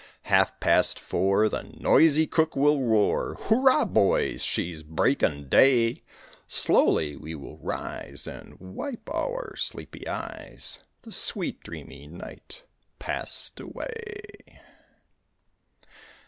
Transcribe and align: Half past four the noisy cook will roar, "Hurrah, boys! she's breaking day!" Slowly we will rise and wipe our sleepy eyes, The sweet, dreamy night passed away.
Half 0.23 0.59
past 0.59 0.99
four 0.99 1.47
the 1.47 1.61
noisy 1.61 2.25
cook 2.25 2.55
will 2.55 2.81
roar, 2.81 3.35
"Hurrah, 3.39 3.85
boys! 3.85 4.41
she's 4.43 4.81
breaking 4.81 5.47
day!" 5.47 6.01
Slowly 6.47 7.15
we 7.15 7.35
will 7.35 7.59
rise 7.59 8.25
and 8.25 8.59
wipe 8.59 9.07
our 9.13 9.55
sleepy 9.55 10.07
eyes, 10.07 10.81
The 11.03 11.11
sweet, 11.11 11.59
dreamy 11.61 12.07
night 12.07 12.63
passed 12.97 13.59
away. 13.59 14.23